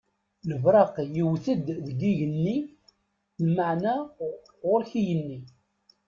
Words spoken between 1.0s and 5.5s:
yewwet-d deg igenni lmeɛna ɣuṛ-k ayenni!